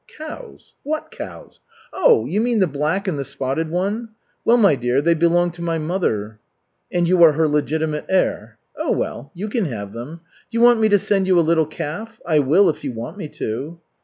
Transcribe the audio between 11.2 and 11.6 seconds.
you a